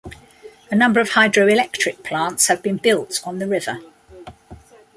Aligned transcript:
A 0.71 0.75
number 0.75 0.99
of 0.99 1.09
hydroelectric 1.11 2.03
plants 2.03 2.47
have 2.47 2.63
been 2.63 2.77
built 2.77 3.21
on 3.23 3.37
the 3.37 3.45
river. 3.45 3.81